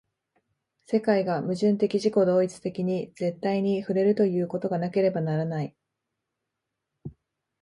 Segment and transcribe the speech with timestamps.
[0.87, 5.75] 世界が矛盾的自己同一的に絶対に触れるということがなければならない。